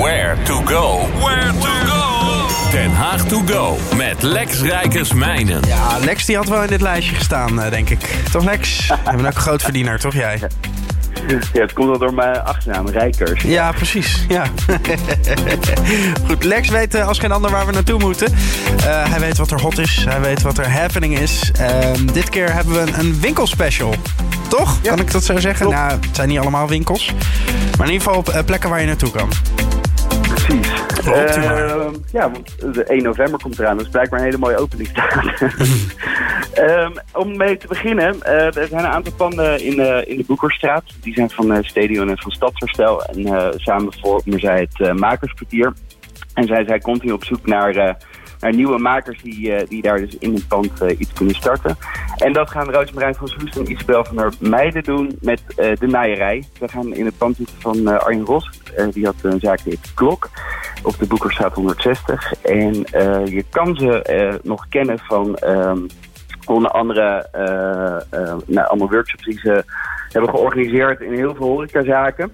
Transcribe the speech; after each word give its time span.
Where 0.00 0.42
to 0.42 0.54
go. 0.54 1.06
Where 1.18 1.52
to 1.52 1.68
go. 1.86 2.46
Den 2.70 2.90
Haag 2.90 3.28
to 3.28 3.42
go 3.46 3.76
met 3.96 4.22
Lex 4.22 4.60
Rijkersmijnen. 4.62 5.62
Ja, 5.66 5.98
Lex 5.98 6.24
die 6.24 6.36
had 6.36 6.48
wel 6.48 6.62
in 6.62 6.68
dit 6.68 6.80
lijstje 6.80 7.14
gestaan, 7.14 7.62
eh, 7.62 7.70
denk 7.70 7.90
ik. 7.90 7.98
Toch 8.32 8.44
Lex? 8.44 8.86
Je 8.86 8.94
bent 9.04 9.20
ook 9.20 9.26
een 9.26 9.32
groot 9.32 9.62
verdiener, 9.62 9.98
toch 9.98 10.14
jij? 10.14 10.40
Ja, 11.52 11.60
het 11.60 11.72
komt 11.72 11.88
wel 11.88 11.98
door 11.98 12.14
mijn 12.14 12.42
achternaam, 12.42 12.88
Rijkers. 12.88 13.42
Ja, 13.42 13.72
precies. 13.72 14.24
Ja. 14.28 14.44
Goed, 16.26 16.44
Lex 16.44 16.68
weet 16.68 16.94
eh, 16.94 17.08
als 17.08 17.18
geen 17.18 17.32
ander 17.32 17.50
waar 17.50 17.66
we 17.66 17.72
naartoe 17.72 17.98
moeten. 17.98 18.32
Eh, 18.76 19.10
hij 19.10 19.20
weet 19.20 19.36
wat 19.36 19.50
er 19.50 19.60
hot 19.60 19.78
is. 19.78 20.04
Hij 20.08 20.20
weet 20.20 20.42
wat 20.42 20.58
er 20.58 20.70
happening 20.70 21.18
is. 21.18 21.50
Ehm, 21.58 22.06
dit 22.06 22.28
keer 22.28 22.52
hebben 22.52 22.74
we 22.74 22.80
een, 22.80 22.98
een 22.98 23.20
winkelspecial. 23.20 23.94
Toch? 24.48 24.80
Kan 24.80 24.98
ik 24.98 25.12
dat 25.12 25.24
zo 25.24 25.38
zeggen? 25.38 25.66
Klopt. 25.66 25.80
Nou, 25.80 25.90
het 25.90 26.16
zijn 26.16 26.28
niet 26.28 26.38
allemaal 26.38 26.68
winkels. 26.68 27.12
Maar 27.78 27.86
in 27.86 27.92
ieder 27.92 28.06
geval 28.06 28.18
op 28.18 28.42
plekken 28.46 28.70
waar 28.70 28.80
je 28.80 28.86
naartoe 28.86 29.10
kan. 29.10 29.28
U 31.06 31.10
maar. 31.10 31.68
Ehm, 31.68 31.94
ja, 32.12 32.30
want 32.30 32.74
de 32.74 32.84
1 32.84 33.02
november 33.02 33.40
komt 33.40 33.58
eraan. 33.58 33.76
Dat 33.76 33.86
is 33.86 33.92
blijkbaar 33.92 34.18
een 34.18 34.24
hele 34.24 34.38
mooie 34.38 34.58
openingsdatum. 34.58 35.30
Ehm 36.54 36.92
om 37.12 37.36
mee 37.36 37.56
te 37.56 37.66
beginnen, 37.66 38.22
eh, 38.22 38.56
er 38.56 38.66
zijn 38.66 38.84
een 38.84 38.90
aantal 38.90 39.12
panden 39.12 39.64
in, 39.64 39.76
de 39.76 40.04
in 40.06 40.16
de 40.16 40.24
Boekerstraat. 40.26 40.84
Die 41.00 41.14
zijn 41.14 41.30
van 41.30 41.52
eh, 41.52 41.62
Stadion 41.62 42.08
en 42.08 42.18
van 42.18 42.30
Stadsherstel. 42.30 43.04
En 43.04 43.26
eh, 43.26 43.48
samen 43.56 43.92
vormen 44.00 44.40
zij 44.40 44.60
het 44.60 44.88
eh, 44.88 44.92
Makerskwartier. 44.92 45.72
En 46.34 46.46
zij 46.46 46.64
zijn 46.64 46.82
continu 46.82 47.12
op 47.12 47.24
zoek 47.24 47.46
naar, 47.46 47.76
eh, 47.76 47.94
naar 48.40 48.54
nieuwe 48.54 48.78
makers 48.78 49.22
die, 49.22 49.52
eh, 49.52 49.68
die 49.68 49.82
daar 49.82 49.98
dus 49.98 50.16
in 50.18 50.34
het 50.34 50.48
pand 50.48 50.80
eh, 50.80 51.00
iets 51.00 51.12
kunnen 51.12 51.34
starten. 51.34 51.76
En 52.16 52.32
dat 52.32 52.50
gaan 52.50 52.70
Roosmarijn 52.70 53.14
van 53.14 53.28
Soest 53.28 53.56
en 53.56 53.70
Isabel 53.70 54.04
van 54.04 54.16
der 54.16 54.32
Meijden 54.38 54.82
doen 54.82 55.18
met 55.20 55.42
eh, 55.56 55.76
de 55.78 55.86
naaierij. 55.86 56.44
We 56.58 56.68
gaan 56.68 56.94
in 56.94 57.04
het 57.04 57.18
pand 57.18 57.36
zitten 57.36 57.56
van 57.58 57.88
eh, 57.88 57.98
Arjen 57.98 58.24
Ros. 58.24 58.50
Eh, 58.76 58.86
die 58.92 59.04
had 59.04 59.14
een 59.22 59.40
zaak 59.40 59.64
die 59.64 59.72
heet 59.72 59.94
Klok 59.94 60.30
op 60.82 60.98
de 60.98 61.06
Boekerstraat 61.06 61.54
160. 61.54 62.32
En 62.42 62.84
eh, 62.84 63.26
je 63.26 63.44
kan 63.50 63.76
ze 63.76 64.02
eh, 64.02 64.34
nog 64.42 64.68
kennen 64.68 64.98
van 64.98 65.36
ehm, 65.36 65.78
onder 66.44 66.70
andere 66.70 67.28
eh, 67.32 68.36
nou, 68.46 68.68
allemaal 68.68 68.90
workshops 68.90 69.24
die 69.24 69.38
ze 69.38 69.64
hebben 70.12 70.30
georganiseerd 70.30 71.00
in 71.00 71.12
heel 71.12 71.34
veel 71.34 71.46
horecazaken. 71.46 72.32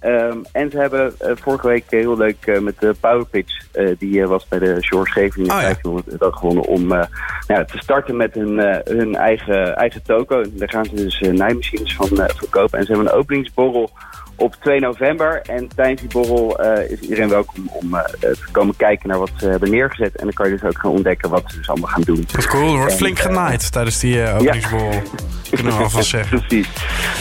Ehm, 0.00 0.38
en 0.52 0.70
ze 0.70 0.78
hebben 0.78 1.14
vorige 1.18 1.66
week 1.66 1.84
heel 1.88 2.16
leuk 2.16 2.60
met 2.60 2.80
de 2.80 2.94
Power 3.00 3.26
Pitch, 3.26 3.66
die 3.98 4.26
was 4.26 4.48
bij 4.48 4.58
de 4.58 4.82
Shore 4.82 5.08
Scheveningen 5.08 5.54
Oh, 5.54 5.60
ja. 5.60 5.62
1500 5.62 6.18
dag 6.18 6.38
gewonnen, 6.38 6.64
om 6.64 6.86
nou, 6.86 7.66
te 7.66 7.78
starten 7.78 8.16
met 8.16 8.34
hun, 8.34 8.58
hun 8.84 9.16
eigen, 9.16 9.76
eigen 9.76 10.02
toko. 10.02 10.44
Daar 10.52 10.70
gaan 10.70 10.84
ze 10.84 10.94
dus 10.94 11.20
naaimachines 11.20 11.94
van 11.94 12.08
verkopen. 12.08 12.78
En 12.78 12.84
ze 12.84 12.92
hebben 12.92 13.12
een 13.12 13.18
openingsborrel 13.18 13.90
op 14.36 14.56
2 14.60 14.80
november. 14.80 15.40
En 15.42 15.68
tijdens 15.76 16.00
die 16.00 16.10
borrel 16.10 16.58
eh, 16.58 16.90
is 16.90 16.98
iedereen 17.00 17.28
welkom 17.28 17.68
om 17.72 17.94
eh, 17.94 18.02
te 18.20 18.36
komen 18.52 18.76
kijken 18.76 19.08
naar 19.08 19.18
wat 19.18 19.30
ze 19.36 19.48
hebben 19.48 19.70
neergezet. 19.70 20.16
En 20.16 20.24
dan 20.24 20.32
kan 20.32 20.46
je 20.46 20.52
dus 20.52 20.62
ook 20.64 20.78
gaan 20.78 20.90
ontdekken 20.90 21.30
wat 21.30 21.42
ze 21.46 21.56
dus 21.56 21.68
allemaal 21.68 21.90
gaan 21.90 22.02
doen. 22.02 22.24
Dat 22.26 22.38
is 22.38 22.46
cool. 22.46 22.70
Er 22.70 22.76
wordt 22.76 22.90
En, 22.92 22.98
flink 22.98 23.18
eh, 23.18 23.24
genaaid 23.24 23.72
tijdens 23.72 23.98
die 23.98 24.22
eh, 24.22 24.34
openingsborrel. 24.34 25.02
Kunnen 25.52 25.76
we 25.76 25.82
alvast 25.82 26.08
zeggen. 26.08 26.38
Precies. 26.38 26.68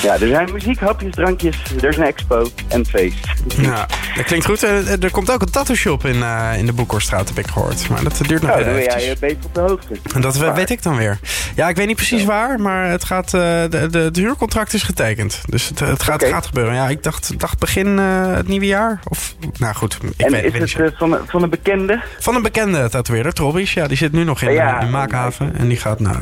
Ja, 0.01 0.13
er 0.19 0.27
zijn 0.27 0.49
muziek, 0.53 0.79
hapjes, 0.79 1.13
drankjes, 1.15 1.57
er 1.81 1.89
is 1.89 1.97
een 1.97 2.03
expo 2.03 2.47
en 2.67 2.85
feest. 2.85 3.27
Ja, 3.57 3.87
dat 4.15 4.25
klinkt 4.25 4.45
goed. 4.45 4.63
Eh, 4.63 5.03
Er 5.03 5.11
komt 5.11 5.31
ook 5.31 5.41
een 5.41 5.49
tattoo 5.51 5.75
shop 5.75 6.05
in, 6.05 6.23
eh, 6.23 6.51
in 6.57 6.65
de 6.65 6.73
Boekhorststraat, 6.73 7.27
heb 7.27 7.37
ik 7.37 7.47
gehoord. 7.47 7.89
Maar 7.89 8.03
dat 8.03 8.21
duurt 8.27 8.41
nog 8.41 8.51
Nou, 8.51 8.61
even 8.63 8.75
eventjes. 8.77 9.05
eh, 9.13 9.19
beter 9.19 9.45
op 9.45 9.53
de 9.53 9.59
hoogte. 9.59 9.93
En 10.13 10.21
dat 10.21 10.37
Waar? 10.37 10.53
weet 10.55 10.69
ik 10.69 10.83
dan 10.83 10.95
weer. 10.97 11.19
Ja, 11.55 11.69
ik 11.69 11.75
weet 11.75 11.87
niet 11.87 11.95
precies 11.95 12.23
waar, 12.23 12.59
maar 12.59 12.89
het, 12.89 13.03
gaat, 13.03 13.25
eh, 13.25 13.31
de, 13.69 13.87
de, 13.91 13.99
het 13.99 14.15
huurcontract 14.15 14.73
is 14.73 14.83
getekend. 14.83 15.41
Dus 15.45 15.67
het, 15.69 15.79
het 15.79 16.03
gaat, 16.03 16.23
gaat 16.23 16.45
gebeuren. 16.45 16.73
Ja, 16.73 16.89
ik 16.89 17.00
dacht, 17.03 17.39
dacht 17.39 17.59
begin 17.59 17.99
eh, 17.99 18.35
het 18.35 18.47
nieuwe 18.47 18.65
jaar. 18.65 18.99
Of, 19.09 19.35
nou 19.57 19.73
goed, 19.75 19.93
ik 20.17 20.25
En 20.25 20.31
weet, 20.31 20.43
ik 20.45 20.51
weet 20.51 20.61
is 20.61 20.75
niet 20.75 20.83
het 20.83 20.93
eh, 20.93 20.99
van, 20.99 21.13
een- 21.13 21.27
van 21.27 21.43
een 21.43 21.49
bekende? 21.49 22.01
Van 22.19 22.35
een 22.35 22.41
bekende 22.41 22.89
tatoeëerder, 22.89 23.33
Trobbies. 23.33 23.73
Ja, 23.73 23.87
die 23.87 23.97
zit 23.97 24.11
nu 24.11 24.23
nog 24.23 24.41
in, 24.41 24.51
Ja, 24.51 24.79
eh, 24.79 24.85
in 24.85 24.91
Maakhaven. 24.91 25.55
En 25.55 25.67
die 25.67 25.77
gaat 25.77 25.99
naar, 25.99 26.21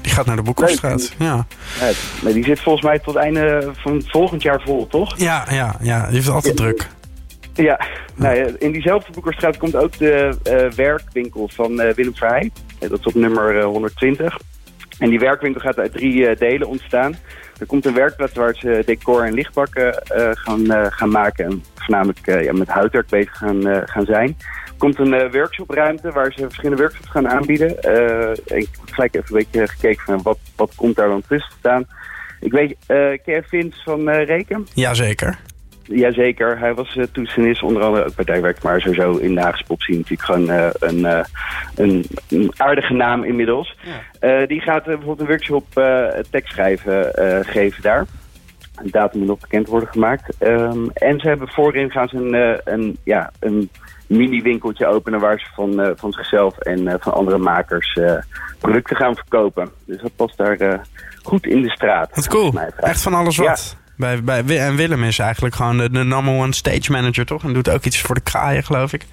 die 0.00 0.12
gaat 0.12 0.26
naar 0.26 0.36
de 0.36 0.42
Boekhorststraat. 0.42 1.12
Ja. 1.18 1.46
Ja, 1.80 1.90
maar 2.22 2.32
die 2.32 2.44
zit 2.44 2.60
volgens 2.60 2.84
mij 2.84 2.98
tot 2.98 3.16
einde 3.16 3.70
van 3.76 4.02
volgend 4.06 4.42
jaar 4.42 4.60
vol, 4.64 4.86
toch? 4.86 5.18
Ja, 5.18 5.46
ja, 5.50 5.76
ja, 5.80 6.06
die 6.06 6.14
heeft 6.14 6.28
altijd 6.28 6.56
druk. 6.56 6.86
Ja, 7.54 7.80
nou 8.14 8.36
ja, 8.36 8.46
in 8.58 8.72
diezelfde 8.72 9.12
Boekerstraat 9.12 9.56
komt 9.56 9.76
ook 9.76 9.98
de 9.98 10.36
werkwinkel 10.76 11.50
van 11.54 11.80
eh, 11.80 11.94
Willem. 11.94 12.12
Eh, 12.78 12.88
dat 12.90 12.98
is 12.98 13.04
op 13.06 13.14
nummer 13.14 13.58
eh, 13.58 13.64
120. 13.64 14.38
En 14.98 15.10
die 15.10 15.18
werkwinkel 15.18 15.60
gaat 15.60 15.78
uit 15.78 15.92
drie 15.92 16.28
eh, 16.28 16.38
delen 16.38 16.68
ontstaan. 16.68 17.16
Er 17.58 17.66
komt 17.66 17.86
een 17.86 17.94
werkplaats 17.94 18.32
waar 18.32 18.54
ze 18.54 18.82
decor 18.86 19.24
en 19.24 19.34
lichtbakken 19.34 20.02
eh, 20.02 20.30
gaan, 20.32 20.70
eh, 20.70 20.86
gaan 20.88 21.10
maken. 21.10 21.44
En 21.44 21.62
voornamelijk 21.74 22.26
ja, 22.44 22.52
met 22.52 22.68
houtwerk 22.68 23.08
bezig 23.08 23.36
gaan, 23.36 23.62
gaan 23.86 24.04
zijn. 24.04 24.36
Komt 24.78 24.98
een 24.98 25.14
eh, 25.14 25.32
workshopruimte 25.32 26.10
waar 26.10 26.32
ze 26.32 26.42
verschillende 26.42 26.82
workshops 26.82 27.10
gaan 27.10 27.28
aanbieden. 27.28 27.82
En 27.82 28.32
ik 28.44 28.68
heb 28.72 28.90
gelijk 28.90 29.14
even 29.14 29.36
een 29.36 29.46
beetje 29.50 29.68
gekeken 29.68 30.04
van 30.04 30.22
wat, 30.22 30.38
wat 30.56 30.72
komt 30.74 30.96
daar 30.96 31.08
dan 31.08 31.22
tussen 31.28 31.52
staan. 31.58 31.86
Ik 32.40 32.52
weet, 32.52 32.76
eh 32.86 33.18
ken 33.24 33.44
Vince 33.44 33.82
van 33.84 34.08
eh, 34.08 34.26
Reken? 34.26 34.66
Jazeker. 34.74 35.38
Jazeker, 35.88 36.58
hij 36.58 36.74
was 36.74 36.96
uh, 36.96 37.04
toetsenist, 37.12 37.62
onder 37.62 37.82
andere 37.82 38.04
ook 38.04 38.24
bij 38.24 38.54
maar 38.62 38.80
sowieso 38.80 39.16
in 39.16 39.34
de 39.34 39.40
Haagse 39.40 39.64
pop 39.66 39.82
zien 39.82 39.96
natuurlijk 39.96 40.22
gewoon 40.22 40.50
eh, 40.50 40.68
een, 40.78 41.04
eh, 41.04 41.24
een, 41.74 42.06
een 42.28 42.52
aardige 42.56 42.92
naam 42.92 43.24
inmiddels. 43.24 43.76
Eh, 44.20 44.46
die 44.46 44.60
gaat 44.60 44.84
bijvoorbeeld 44.84 45.20
een 45.20 45.26
workshop 45.26 45.76
eh 45.76 46.06
tekst 46.30 46.52
schrijven 46.52 47.14
eh, 47.14 47.38
geven 47.52 47.82
daar. 47.82 48.06
Een 48.82 48.90
datum 48.90 49.18
moet 49.18 49.28
nog 49.28 49.40
bekend 49.40 49.68
worden 49.68 49.88
gemaakt. 49.88 50.36
Ehm, 50.38 50.88
en 50.92 51.20
ze 51.20 51.28
hebben 51.28 51.48
voorin 51.48 51.90
gaan 51.90 52.08
ze 52.08 52.16
een, 52.16 52.34
eh, 52.34 52.74
een, 52.74 52.98
ja, 53.04 53.30
een 53.40 53.70
mini-winkeltje 54.06 54.86
openen 54.86 55.20
waar 55.20 55.38
ze 55.40 55.46
van, 55.54 55.80
eh, 55.80 55.90
van 55.96 56.12
zichzelf 56.12 56.58
en 56.58 56.88
eh, 56.88 56.94
van 56.98 57.12
andere 57.12 57.38
makers 57.38 57.94
eh, 57.94 58.14
producten 58.58 58.96
gaan 58.96 59.14
verkopen. 59.14 59.70
Dus 59.84 60.02
dat 60.02 60.16
past 60.16 60.36
daar 60.36 60.56
eh, 60.56 60.78
goed 61.22 61.46
in 61.46 61.62
de 61.62 61.70
straat. 61.70 62.08
Dat 62.08 62.18
is 62.18 62.28
cool. 62.28 62.52
Echt 62.76 63.02
van 63.02 63.14
alles 63.14 63.36
wat. 63.36 63.76
Bij, 63.98 64.22
bij, 64.24 64.58
en 64.58 64.76
Willem 64.76 65.04
is 65.04 65.18
eigenlijk 65.18 65.54
gewoon 65.54 65.78
de, 65.78 65.90
de 65.90 66.04
number 66.04 66.34
one 66.34 66.54
stage 66.54 66.92
manager, 66.92 67.26
toch? 67.26 67.44
En 67.44 67.52
doet 67.52 67.70
ook 67.70 67.84
iets 67.84 68.00
voor 68.00 68.14
de 68.14 68.20
kraaien, 68.20 68.64
geloof 68.64 68.92
ik. 68.92 69.06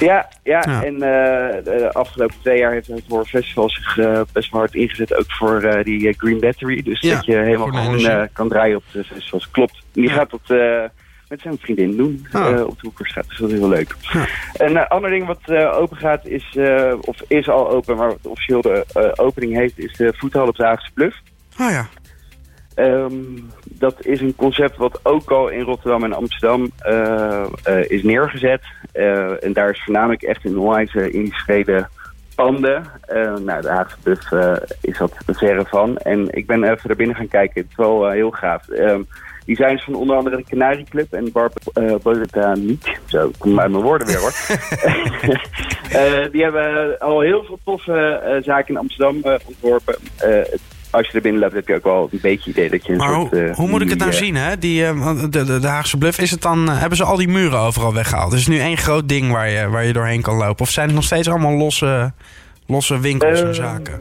Ja, 0.00 0.28
ja, 0.42 0.62
Ja. 0.68 0.84
en 0.84 0.94
eh, 0.94 1.64
de 1.64 1.90
afgelopen 1.92 2.34
twee 2.42 2.58
jaar 2.58 2.72
heeft 2.72 2.86
het 2.86 3.02
voor 3.08 3.26
festival 3.26 3.70
zich 3.70 3.98
eh, 3.98 4.20
best 4.32 4.50
wel 4.50 4.60
hard 4.60 4.74
ingezet. 4.74 5.14
Ook 5.14 5.24
voor 5.32 5.60
eh, 5.62 5.84
die 5.84 6.14
Green 6.18 6.40
Battery. 6.40 6.82
Dus 6.82 7.00
Ja, 7.00 7.14
dat 7.14 7.24
je 7.24 7.36
helemaal 7.36 7.66
gewoon 7.66 8.28
kan 8.32 8.48
draaien 8.48 8.76
op 8.76 8.82
de 8.92 9.04
festivals. 9.04 9.50
Klopt. 9.50 9.74
En 9.74 9.82
die 10.00 10.08
Ja. 10.08 10.14
gaat 10.14 10.30
dat 10.30 10.56
met 11.28 11.40
zijn 11.40 11.58
vriendin 11.60 11.96
doen 11.96 12.26
Ah. 12.32 12.60
op 12.66 12.70
de 12.80 12.80
Hoekerstraat. 12.80 13.28
Dus 13.28 13.38
dat 13.38 13.50
is 13.50 13.58
heel 13.58 13.68
leuk. 13.68 13.94
Ja. 14.00 14.26
Een 14.52 14.78
ander 14.86 15.10
ding 15.10 15.26
wat 15.26 15.50
open 15.72 15.96
gaat 15.96 16.26
is, 16.26 16.56
of 17.00 17.16
is 17.28 17.48
al 17.48 17.70
open, 17.70 17.96
maar 17.96 18.08
wat 18.08 18.26
officieel 18.26 18.60
de 18.62 18.84
opening 19.16 19.54
heeft, 19.54 19.78
is 19.78 19.92
de 19.96 20.12
voethal 20.16 20.46
op 20.46 20.56
de 20.56 20.64
Haagse 20.64 20.90
Bluff. 20.94 21.16
Oh 21.60 21.70
ja. 21.70 21.88
Ehm, 22.76 23.14
dat 23.64 24.06
is 24.06 24.20
een 24.20 24.34
concept 24.36 24.76
wat 24.76 25.00
ook 25.02 25.30
al 25.30 25.48
in 25.48 25.60
Rotterdam 25.60 26.04
en 26.04 26.12
Amsterdam 26.12 26.70
eh, 26.78 27.44
eh, 27.62 27.90
is 27.90 28.02
neergezet. 28.02 28.62
Eh, 28.92 29.44
en 29.44 29.52
daar 29.52 29.70
is 29.70 29.82
voornamelijk 29.84 30.22
echt 30.22 30.44
een 30.44 30.58
onwijs 30.58 30.94
ingeschreden 30.94 31.88
panden. 32.34 32.82
Nou, 33.44 33.60
de 33.60 33.68
Haagse 33.68 34.66
is 34.80 34.98
dat 34.98 35.16
verre 35.26 35.64
van. 35.64 35.96
En 35.96 36.28
ik 36.30 36.46
ben 36.46 36.64
even 36.64 36.90
er 36.90 36.96
binnen 36.96 37.16
gaan 37.16 37.28
kijken. 37.28 37.60
Het 37.60 37.70
is 37.70 37.76
wel 37.76 38.10
heel 38.10 38.30
gaaf. 38.30 38.68
Ehm, 38.68 39.02
die 39.44 39.56
zijn 39.56 39.78
van 39.78 39.94
onder 39.94 40.16
andere 40.16 40.36
de 40.36 40.44
Canary 40.44 40.84
Club 40.88 41.12
en 41.12 41.32
Bar 41.32 41.50
uh, 41.74 41.94
Botaniek. 42.02 42.98
Zo, 43.04 43.28
ik 43.28 43.34
kom 43.38 43.60
uit 43.60 43.70
mijn 43.70 43.82
woorden 43.82 44.06
weer 44.06 44.18
hoor. 44.18 44.34
Die 46.32 46.42
hebben 46.42 46.98
al 46.98 47.20
heel 47.20 47.44
veel 47.44 47.58
toffe 47.64 48.40
zaken 48.42 48.74
in 48.74 48.80
Amsterdam 48.80 49.22
ontworpen. 49.46 49.96
Als 50.96 51.06
je 51.06 51.12
er 51.12 51.20
binnen 51.20 51.40
loopt, 51.40 51.54
heb 51.54 51.68
je 51.68 51.74
ook 51.74 51.84
wel 51.84 52.08
een 52.12 52.18
beetje 52.22 52.50
idee 52.50 52.70
dat 52.70 52.86
je 52.86 52.92
een 52.92 52.98
Maar 52.98 53.14
soort... 53.14 53.30
hoe, 53.30 53.40
eh, 53.40 53.56
hoe 53.56 53.68
moet 53.68 53.80
ik 53.82 53.90
het 53.90 53.98
nou 53.98 54.10
eh, 54.10 54.16
zien, 54.16 54.34
hè? 54.34 54.58
Die, 54.58 54.84
eh, 54.84 55.20
de, 55.30 55.44
de, 55.44 55.60
de 55.60 55.66
Haagse 55.66 55.98
Bluff, 55.98 56.18
is 56.18 56.30
het 56.30 56.42
dan, 56.42 56.68
hebben 56.68 56.96
ze 56.96 57.04
al 57.04 57.16
die 57.16 57.28
muren 57.28 57.58
overal 57.58 57.94
weggehaald? 57.94 58.30
Het 58.30 58.40
is 58.40 58.46
nu 58.46 58.58
één 58.58 58.76
groot 58.76 59.08
ding 59.08 59.32
waar 59.32 59.48
je, 59.48 59.68
waar 59.68 59.84
je 59.84 59.92
doorheen 59.92 60.22
kan 60.22 60.36
lopen. 60.36 60.60
Of 60.60 60.70
zijn 60.70 60.86
het 60.86 60.94
nog 60.94 61.04
steeds 61.04 61.28
allemaal 61.28 61.52
losse, 61.52 62.12
losse 62.66 63.00
winkels 63.00 63.42
en 63.42 63.54
zaken? 63.54 64.00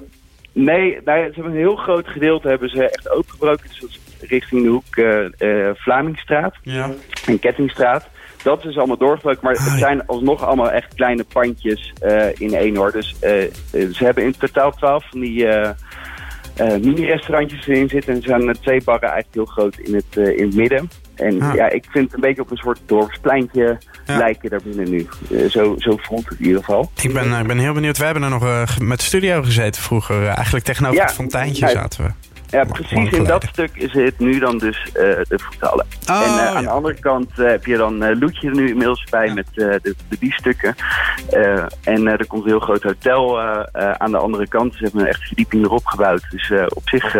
Nee, 0.52 0.98
nou 1.06 1.20
ja, 1.20 1.25
ze 1.25 1.34
hebben 1.34 1.52
een 1.52 1.58
heel 1.58 1.75
groot 1.75 2.08
gedeelte 2.08 2.48
hebben 2.48 2.70
ze 2.70 2.90
echt 2.90 3.10
opengebroken. 3.10 3.68
Dus 3.70 3.80
dat 3.80 3.90
is 3.90 4.30
richting 4.30 4.64
de 4.64 4.70
hoek 4.70 4.96
eh, 4.96 5.70
Vlamingstraat 5.75 6.56
Ja. 6.62 6.92
en 7.25 7.40
Kettingstraat. 7.40 8.10
Dat 8.44 8.66
is 8.66 8.78
allemaal 8.78 8.98
doorgebroken, 8.98 9.40
maar 9.44 9.54
het 9.54 9.80
zijn 9.80 10.06
alsnog 10.06 10.46
allemaal 10.46 10.72
echt 10.72 10.94
kleine 10.94 11.24
pandjes 11.24 11.94
in 12.38 12.54
één 12.54 12.75
hoor. 12.75 12.92
Dus 12.92 13.16
ze 13.72 13.96
hebben 13.98 14.24
in 14.24 14.36
totaal 14.38 14.72
twaalf 14.72 15.10
van 15.10 15.20
die 15.20 15.48
mini-restaurantjes 16.60 17.68
erin 17.68 17.90
zitten. 17.90 18.13
En 18.13 18.19
er 18.19 18.28
zijn 18.28 18.50
eh, 18.50 18.56
twee 18.62 18.81
barren 18.84 19.10
eigenlijk 19.10 19.34
heel 19.36 19.46
groot 19.46 19.78
in 19.78 19.94
het, 19.96 20.06
eh, 20.18 20.38
in 20.38 20.46
het 20.46 20.56
midden. 20.56 20.90
En 21.16 21.42
Ah. 21.42 21.56
ja, 21.56 21.69
ik 21.69 21.86
vind 21.90 22.06
het 22.06 22.13
een 22.13 22.19
beetje 22.22 22.42
op 22.42 22.52
een 22.52 22.57
soort 22.57 22.80
dorpspleintje 22.86 23.78
Ja. 24.06 24.18
lijken 24.18 24.50
daar 24.50 24.62
binnen 24.63 24.90
nu. 24.90 25.07
Eh, 25.31 25.50
zo, 25.50 25.75
zo 25.78 25.98
voelt 26.02 26.30
het 26.30 26.40
in 26.40 26.46
ieder 26.46 26.60
geval. 26.63 26.92
Ik 27.02 27.13
ben, 27.13 27.34
eh, 27.34 27.40
ik 27.40 27.48
ben 27.48 27.57
heel 27.57 27.74
benieuwd. 27.74 27.98
We 27.98 28.06
hebben 28.06 28.24
er 28.24 28.30
nog 28.30 28.44
eh, 28.44 28.62
met 28.78 28.98
de 29.00 29.06
studio 29.06 29.44
gezeten 29.44 29.81
vroeger. 29.81 30.22
Eh, 30.22 30.36
eigenlijk 30.36 30.66
tegenover 30.66 30.98
Ja. 30.98 31.04
het 31.04 31.13
fonteintje 31.13 31.66
Ja. 31.66 31.72
zaten 31.72 32.04
we. 32.04 32.10
Ja, 32.50 32.64
precies 32.64 33.10
in 33.10 33.24
dat 33.24 33.44
stuk 33.44 33.70
is 33.74 33.94
het 33.94 34.20
nu 34.20 34.40
dan 34.40 34.58
dus 34.58 34.86
uh, 34.88 34.94
de 34.94 35.40
voetballen. 35.40 35.86
Oh, 36.10 36.22
en 36.22 36.34
ja. 36.34 36.54
aan 36.54 36.64
de 36.64 36.70
andere 36.70 37.00
kant 37.00 37.30
uh, 37.40 37.48
heb 37.48 37.66
je 37.66 37.78
dan 37.78 38.20
Loetje 38.20 38.48
er 38.48 38.56
nu 38.56 38.70
inmiddels 38.70 39.04
bij 39.10 39.34
met 39.34 39.46
de, 39.54 39.80
de 39.82 40.18
biefstukken. 40.20 40.76
en 41.84 42.08
er 42.08 42.28
komt 42.28 42.44
een 42.44 42.50
heel 42.50 42.60
groot 42.60 42.84
hotel 42.84 43.40
aan 43.74 44.12
de 44.12 44.18
andere 44.18 44.48
kant. 44.48 44.74
Ze 44.74 44.84
hebben 44.84 45.02
een 45.02 45.08
echt 45.08 45.24
verdieping 45.24 45.64
erop 45.64 45.86
gebouwd. 45.86 46.26
Dus 46.30 46.52
op 46.68 46.90
zich 46.90 47.14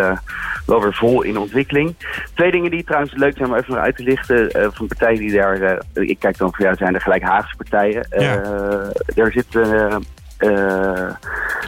wel 0.66 0.82
weer 0.82 0.94
vol 0.94 1.22
in 1.22 1.38
ontwikkeling. 1.38 1.96
Twee 2.34 2.52
dingen 2.52 2.72
die 2.72 2.84
trouwens 2.84 3.14
leuk 3.14 3.38
zijn 3.38 3.50
om 3.50 3.56
even 3.56 3.82
uit 3.82 3.96
te 3.96 4.04
lichten. 4.04 4.72
van 4.74 4.88
partijen 4.88 5.20
die 5.20 5.32
daar... 5.32 5.82
ik 5.94 6.20
kijk 6.20 6.38
dan 6.38 6.54
voor 6.56 6.66
jou 6.66 6.76
zijn 6.78 6.96
er 6.96 7.02
gelijk 7.02 7.24
Haagse 7.24 7.56
partijen. 7.56 8.08
Ja. 8.10 8.42
er 9.16 9.32
zit... 9.32 9.56
Uh, 10.40 11.10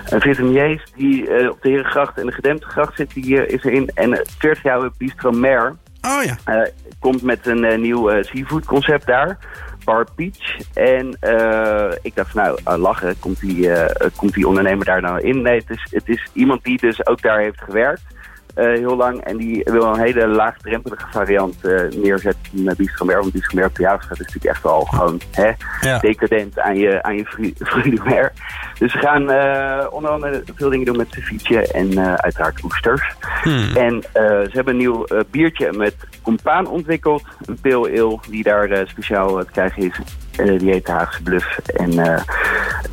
een 0.10 0.22
vietnamees 0.22 0.84
die 0.96 1.30
uh, 1.30 1.50
op 1.50 1.62
de 1.62 1.70
Herengracht 1.70 2.18
en 2.18 2.26
de 2.26 2.32
Gedemptegracht 2.32 2.96
zit, 2.96 3.14
die 3.14 3.36
uh, 3.36 3.48
is 3.48 3.64
erin. 3.64 3.92
En 3.94 4.26
40 4.38 4.64
jaar 4.64 4.90
Bistro 4.98 5.32
Mer 5.32 5.76
oh, 6.02 6.24
ja. 6.24 6.68
komt 7.00 7.22
met 7.22 7.48
een 7.48 7.82
nieuw 7.82 8.24
seafood 8.24 8.66
concept 8.66 9.06
daar. 9.06 9.38
Bar 9.84 10.08
Peach. 10.16 10.58
En 10.74 11.18
ik 12.02 12.16
dacht 12.16 12.32
van 12.32 12.58
nou, 12.64 12.78
lachen, 12.78 13.20
komt 13.20 13.40
die, 13.40 13.70
komt 14.16 14.34
die 14.34 14.48
ondernemer 14.48 14.86
daar 14.86 15.02
nou 15.02 15.22
in? 15.22 15.42
Nee, 15.42 15.58
het 15.58 15.70
is, 15.70 15.88
het 15.90 16.10
is 16.10 16.30
iemand 16.34 16.64
die 16.64 16.78
dus 16.78 17.08
ook 17.08 17.22
daar 17.22 17.40
heeft 17.40 17.62
gewerkt. 17.62 18.02
Uh, 18.58 18.64
heel 18.64 18.96
lang. 18.96 19.22
En 19.22 19.38
die 19.38 19.62
wil 19.64 19.84
een 19.84 20.00
hele 20.00 20.28
laagdrempelige 20.28 21.08
variant 21.12 21.56
uh, 21.62 21.82
neerzetten 21.92 22.42
in 22.52 22.64
uh, 22.64 22.72
Bistro 22.78 23.06
Mer. 23.06 23.20
Want 23.20 23.32
Bistro 23.32 23.58
Mer 23.58 23.66
op 23.66 23.76
de 23.76 23.82
Jaagstraat 23.82 24.20
is 24.20 24.26
natuurlijk 24.26 24.54
echt 24.54 24.64
wel 24.64 24.82
gewoon 24.82 25.22
hè, 25.32 25.52
ja. 25.82 26.00
decadent 26.00 26.60
aan 26.60 26.78
je, 26.78 27.04
aan 27.04 27.16
je. 27.16 27.26
Dus 28.80 28.94
we 28.94 29.00
gaan 29.00 29.22
onder 29.92 30.12
andere 30.12 30.44
veel 30.56 30.70
dingen 30.70 30.86
doen 30.86 30.98
met 30.98 31.08
ceviche 31.10 31.72
en 31.72 32.00
uiteraard 32.22 32.64
oesters. 32.64 33.16
Hmm. 33.42 33.76
En 33.76 34.04
ze 34.14 34.50
hebben 34.52 34.74
een 34.74 34.80
nieuw 34.80 35.06
biertje 35.32 35.72
met 35.74 35.96
compaan 36.22 36.68
ontwikkeld. 36.68 37.24
Een 37.46 37.60
pale 37.62 38.02
ale 38.02 38.20
die 38.30 38.44
daar 38.44 38.88
speciaal 38.88 39.38
te 39.38 39.52
krijgen 39.52 39.84
is. 39.84 40.00
Uh, 40.40 40.60
die 40.60 40.72
heet 40.72 40.88
Haagse 40.88 41.24
Bluff. 41.24 41.58
En 41.58 41.94
uh, 41.94 42.20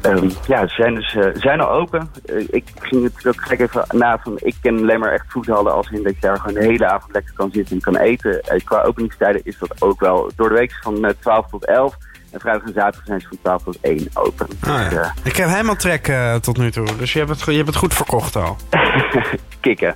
um, 0.07 0.31
ja, 0.47 0.69
ze 0.69 0.75
zijn 0.75 0.95
dus 0.95 1.15
uh, 1.15 1.27
zijn 1.35 1.61
al 1.61 1.71
open. 1.71 2.11
ik 2.51 2.65
ging 2.81 3.05
het 3.05 3.27
ook 3.27 3.43
gelijk 3.43 3.61
even 3.61 3.85
na 3.91 4.19
van... 4.19 4.39
Ik 4.43 4.55
ken 4.61 4.77
alleen 4.77 5.01
maar 5.01 5.13
echt 5.13 5.25
voethallen 5.29 5.73
als 5.73 5.91
in 5.91 6.03
dat 6.03 6.15
je 6.15 6.21
daar 6.21 6.37
gewoon 6.37 6.55
de 6.55 6.67
hele 6.67 6.87
avond 6.87 7.13
lekker 7.13 7.35
kan 7.35 7.51
zitten 7.51 7.77
en 7.77 7.83
kan 7.83 7.97
eten. 7.97 8.41
qua 8.65 8.83
openingstijden 8.83 9.41
is 9.45 9.59
dat 9.59 9.83
ook 9.83 10.01
wel 10.01 10.31
door 10.37 10.49
de 10.49 10.55
week 10.55 10.73
van 10.83 11.15
12 11.21 11.47
tot 11.47 11.65
11. 11.67 11.97
En 12.31 12.41
vrijdag 12.41 12.63
en 12.63 12.73
zaterdag 12.73 13.07
zijn 13.07 13.21
ze 13.21 13.29
van 13.29 13.39
12 13.43 13.63
tot 13.63 13.79
1 13.81 14.09
open. 14.15 14.47
Ah, 14.61 14.89
dus, 14.89 14.93
ja. 14.93 15.15
ik 15.25 15.37
heb 15.37 15.49
helemaal 15.49 15.77
trek 15.77 16.13
tot 16.41 16.57
nu 16.59 16.71
toe. 16.71 16.97
Dus 16.97 17.13
je 17.13 17.19
hebt 17.19 17.31
het, 17.31 17.45
je 17.45 17.53
hebt 17.53 17.67
het 17.67 17.77
goed 17.77 17.95
verkocht 17.95 18.37
al. 18.37 18.57
Kikken. 19.61 19.95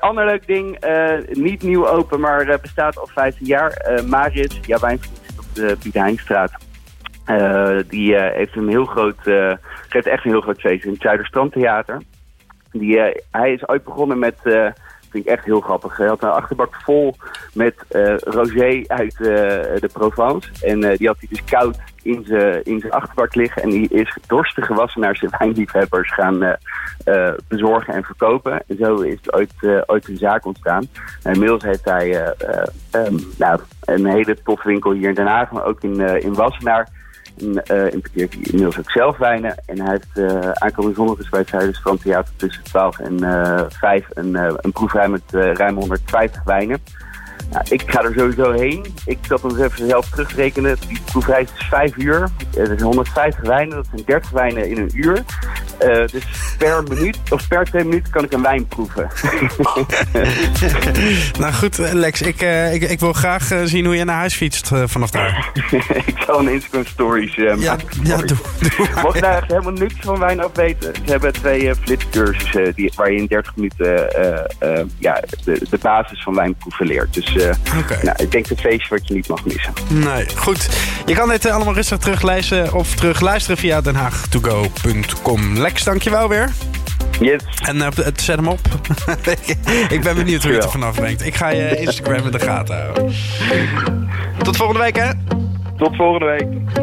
ander 0.00 0.24
leuk 0.24 0.46
ding. 0.46 0.78
niet 1.32 1.62
nieuw 1.62 1.88
open, 1.88 2.20
maar 2.20 2.58
bestaat 2.60 2.98
al 2.98 3.08
15 3.14 3.46
jaar. 3.46 4.02
Maris, 4.06 4.60
ja, 4.66 4.78
wijnvriend 4.78 5.22
de 5.54 5.76
Piet 5.80 5.94
Heinstraat. 5.94 6.52
Uh, 7.26 7.78
die 7.88 8.12
uh, 8.12 8.30
heeft 8.32 8.56
een 8.56 8.68
heel 8.68 8.84
groot, 8.84 9.26
uh, 9.26 9.52
geeft 9.88 10.06
echt 10.06 10.24
een 10.24 10.30
heel 10.30 10.40
groot 10.40 10.60
feest 10.60 10.84
in 10.84 10.92
het 10.92 11.00
Zuiderstrandtheater. 11.00 12.02
Die, 12.72 12.98
hij 13.30 13.52
is 13.52 13.68
ooit 13.68 13.84
begonnen 13.84 14.18
met, 14.18 14.36
vind 14.42 15.26
ik 15.26 15.26
echt 15.26 15.44
heel 15.44 15.60
grappig. 15.60 15.96
Hij 15.96 16.06
had 16.06 16.22
een 16.22 16.28
achterbak 16.28 16.74
vol 16.82 17.14
met 17.52 17.74
rosé 18.18 18.84
uit 18.86 19.16
de 19.16 19.90
Provence. 19.92 20.50
En 20.60 20.80
die 20.80 21.06
had 21.06 21.16
hij 21.18 21.28
dus 21.28 21.44
koud 21.44 21.78
in 22.02 22.24
zijn 22.80 22.90
achterbak 22.90 23.34
liggen. 23.34 23.62
En 23.62 23.70
die 23.70 23.88
is 23.88 24.18
dorstig 24.26 24.66
gewassen 24.66 25.16
zijn 25.16 25.32
wijnliefhebbers 25.38 26.14
gaan 26.14 26.56
bezorgen 27.48 27.94
en 27.94 28.04
verkopen. 28.04 28.62
En 28.66 28.76
zo 28.76 28.94
is 28.94 29.18
het 29.22 29.34
ooit, 29.86 30.08
een 30.08 30.16
zaak 30.16 30.46
ontstaan. 30.46 30.86
Inmiddels 31.22 31.62
heeft 31.62 31.84
hij 31.84 32.34
um, 32.92 33.18
nou, 33.38 33.60
een 33.84 34.06
hele 34.06 34.36
toffe 34.42 34.68
winkel 34.68 34.92
hier 34.92 35.08
in 35.08 35.14
Den 35.14 35.26
Haag, 35.26 35.50
maar 35.50 35.64
ook 35.64 35.82
in, 35.82 36.00
uh, 36.00 36.20
in 36.20 36.34
Wassenaar. 36.34 36.88
Uh, 37.36 37.92
importeert 37.92 38.34
hij 38.34 38.42
inmiddels 38.42 38.78
ook 38.78 38.90
zelf 38.90 39.16
wijnen. 39.16 39.54
En 39.66 39.80
hij 39.80 39.90
heeft 39.90 40.32
uh, 40.32 40.50
aankomende 40.50 40.96
zondag 40.96 41.16
dus 41.16 41.28
bij 41.28 41.40
het 41.40 41.48
Zuiderstrand 41.48 42.02
Theater 42.02 42.32
tussen 42.36 42.62
12 42.62 42.98
en 42.98 43.18
5 43.70 44.06
een, 44.12 44.34
een 44.34 45.10
met 45.10 45.22
ruim 45.56 45.76
150 45.76 46.44
wijnen. 46.44 46.78
Nou, 47.50 47.64
ik 47.68 47.90
ga 47.90 48.02
er 48.02 48.12
sowieso 48.16 48.50
heen. 48.52 48.84
Ik 49.06 49.18
zat 49.28 49.42
hem 49.42 49.62
even 49.62 49.88
zelf 49.88 50.08
terugrekenen. 50.08 50.76
Die 50.88 51.00
proefreis 51.04 51.48
is 51.58 51.66
5 51.66 51.96
uur. 51.96 52.28
Er 52.56 52.66
zijn 52.66 52.82
150 52.82 53.42
wijnen. 53.42 53.76
Dat 53.76 53.86
zijn 53.90 54.02
30 54.06 54.30
wijnen 54.30 54.68
in 54.68 54.78
een 54.78 54.90
uur. 54.94 55.22
Uh, 55.82 56.06
dus 56.06 56.22
per 56.58 56.82
minuut 56.82 57.18
of 57.30 57.48
per 57.48 57.64
twee 57.64 57.84
minuten 57.84 58.12
kan 58.12 58.24
ik 58.24 58.32
een 58.32 58.42
wijn 58.42 58.66
proeven. 58.66 59.08
nou 61.40 61.52
goed, 61.52 61.78
Lex. 61.78 62.22
Ik, 62.22 62.42
uh, 62.42 62.74
ik, 62.74 62.82
ik 62.82 63.00
wil 63.00 63.12
graag 63.12 63.50
zien 63.64 63.84
hoe 63.84 63.96
je 63.96 64.04
naar 64.04 64.16
huis 64.16 64.34
fietst 64.34 64.70
vanaf 64.84 65.10
daar. 65.10 65.50
ik 66.06 66.14
zal 66.26 66.38
een 66.38 66.48
Instagram 66.48 66.86
stories 66.86 67.36
maken. 67.36 67.60
Ja, 67.60 67.76
ja 68.02 68.16
doe, 68.16 68.26
doe 68.26 68.88
maar. 68.94 69.02
Mocht 69.04 69.22
echt 69.22 69.48
helemaal 69.48 69.72
niks 69.72 69.94
van 70.00 70.18
wijn 70.18 70.40
afweten. 70.40 70.92
Ze 71.04 71.10
hebben 71.10 71.32
twee 71.32 71.74
flitscursussen 71.74 72.74
die, 72.74 72.92
waar 72.96 73.12
je 73.12 73.18
in 73.18 73.26
30 73.26 73.56
minuten 73.56 74.08
ja, 74.98 75.22
de, 75.44 75.66
de 75.70 75.78
basis 75.78 76.22
van 76.22 76.34
wijnproeven 76.34 76.86
leert. 76.86 77.14
Dus 77.14 77.34
okay. 77.78 78.02
nou, 78.02 78.22
ik 78.22 78.30
denk 78.30 78.50
een 78.50 78.56
feestje 78.56 78.88
wat 78.88 79.08
je 79.08 79.14
niet 79.14 79.28
mag 79.28 79.44
missen. 79.44 79.72
Nee, 79.88 80.26
goed. 80.36 80.68
Je 81.06 81.14
kan 81.14 81.28
dit 81.28 81.46
allemaal 81.50 81.74
rustig 81.74 81.98
teruglezen 81.98 82.72
of 82.72 82.94
terugluisteren 82.94 83.56
via 83.56 83.80
denhaagtogo.com. 83.80 85.58
Lex, 85.64 85.84
dankjewel 85.84 86.28
weer. 86.28 86.50
Yes. 87.20 87.42
En 87.62 87.76
uh, 87.76 87.86
zet 88.14 88.36
hem 88.36 88.48
op. 88.48 88.60
ik 89.96 90.00
ben 90.02 90.14
benieuwd 90.14 90.42
hoe 90.42 90.50
je 90.50 90.56
het 90.56 90.64
er 90.64 90.70
vanaf 90.70 90.94
brengt. 90.94 91.26
Ik 91.26 91.34
ga 91.34 91.48
je 91.48 91.76
Instagram 91.76 92.24
in 92.24 92.30
de 92.30 92.38
gaten 92.38 92.76
houden. 92.76 93.12
Tot 94.42 94.56
volgende 94.56 94.82
week, 94.82 94.96
hè? 94.96 95.10
Tot 95.76 95.96
volgende 95.96 96.26
week. 96.26 96.74